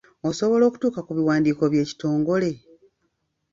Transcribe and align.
Osobola 0.29 0.63
okutuuka 0.65 0.99
ku 1.05 1.11
biwandiiko 1.17 1.63
by'ekitongole? 1.71 2.49